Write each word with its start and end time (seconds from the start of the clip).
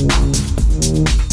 Mm-hmm. 0.00 1.29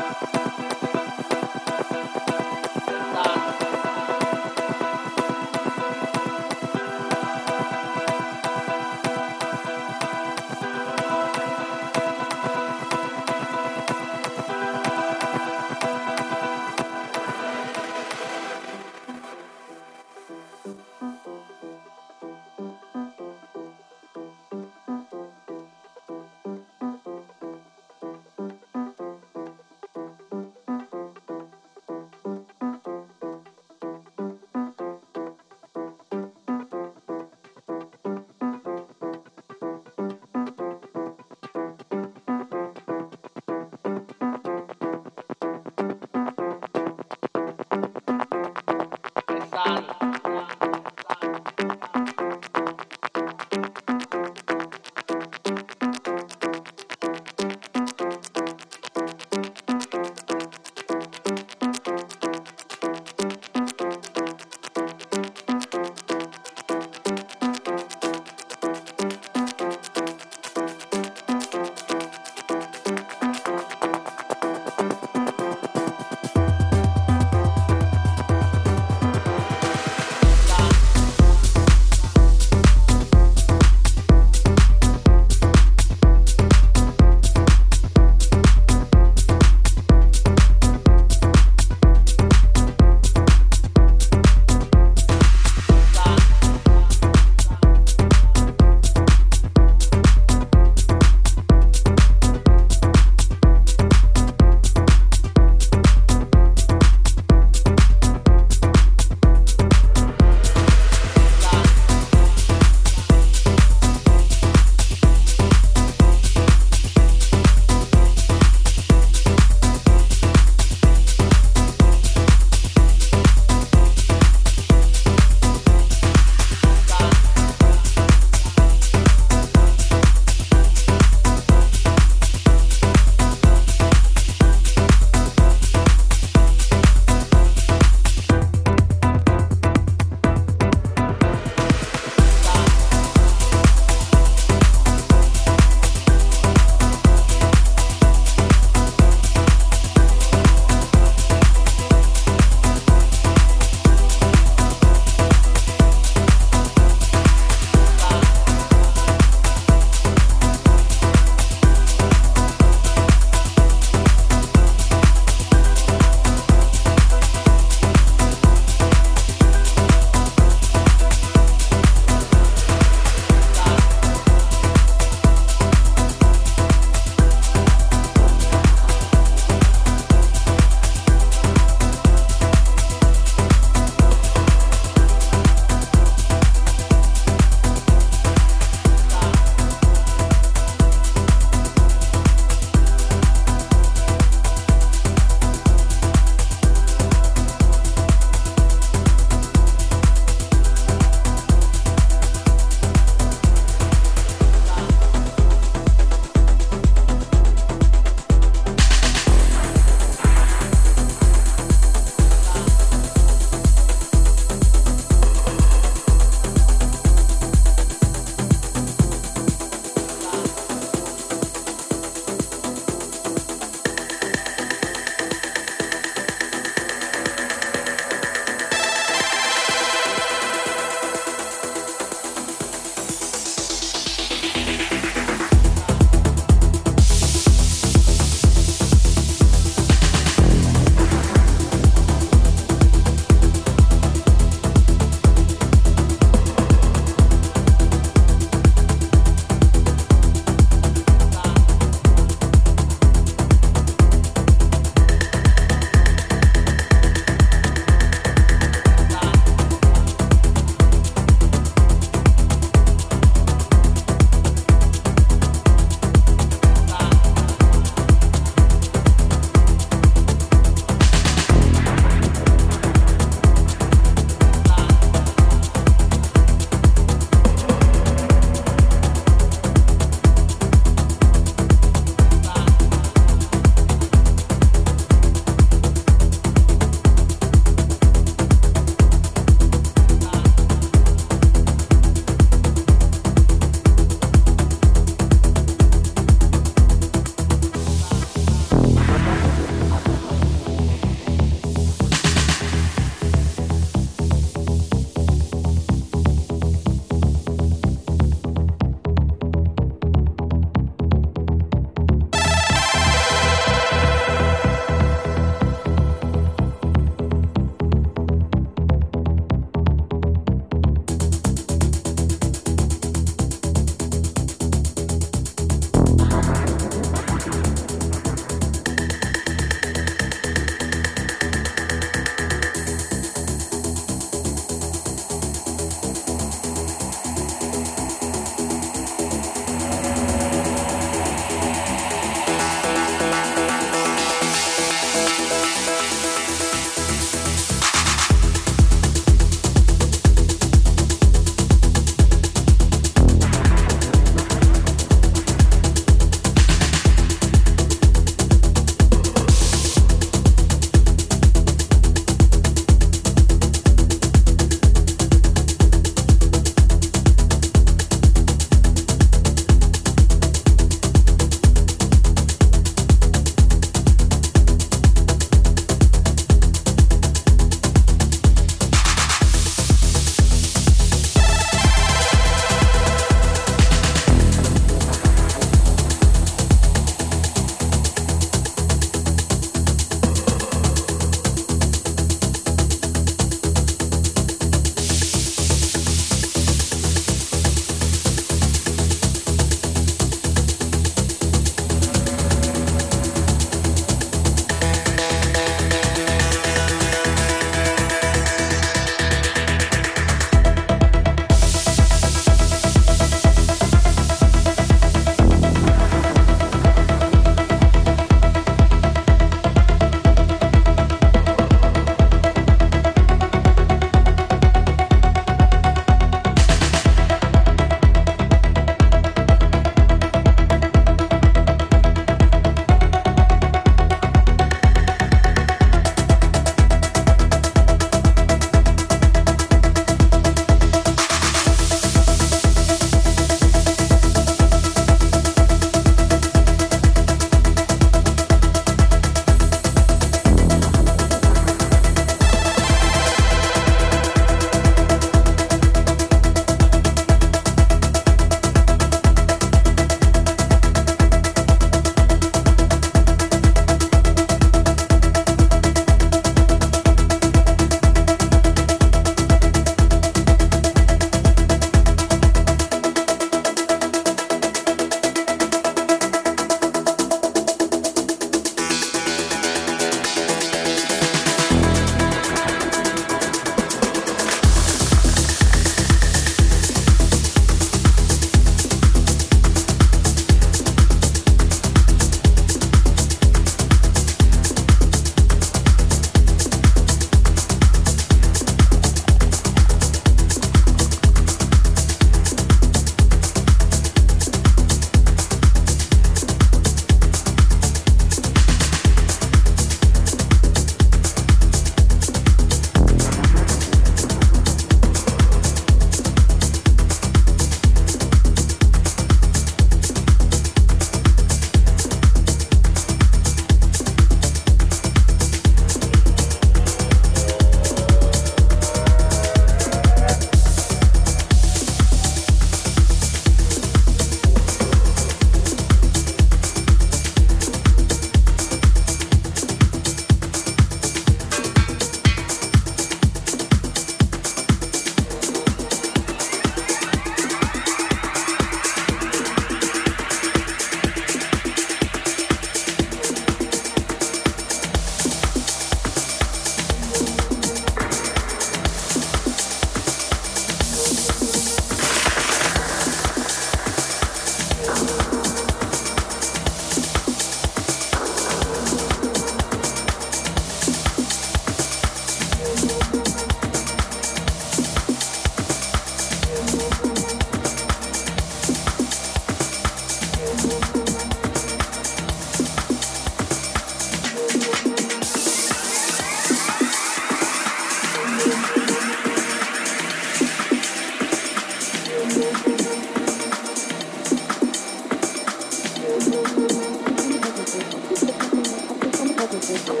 Aku 599.84 600.00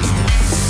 Yeah. 0.00 0.67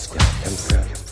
Let's 0.00 0.06
go. 0.06 0.76
Come. 0.76 1.09